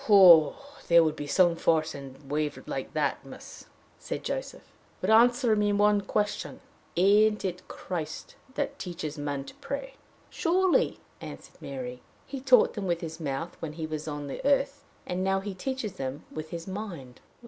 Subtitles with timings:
[0.87, 3.65] "There would be some force in a wave like that, miss!"
[3.99, 4.63] said Joseph.
[4.99, 6.59] "But answer me one question:
[6.97, 9.93] Ain't it Christ that teaches men to pray?"
[10.31, 12.01] "Surely," answered Mary.
[12.25, 15.53] "He taught them with his mouth when he was on the earth; and now he
[15.53, 17.19] teaches them with his mind."